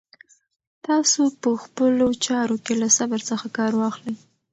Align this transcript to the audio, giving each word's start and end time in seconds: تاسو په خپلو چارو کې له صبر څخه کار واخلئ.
تاسو 0.85 1.21
په 1.41 1.51
خپلو 1.63 2.07
چارو 2.25 2.55
کې 2.65 2.73
له 2.81 2.87
صبر 2.97 3.19
څخه 3.29 3.47
کار 3.57 3.71
واخلئ. 3.81 4.15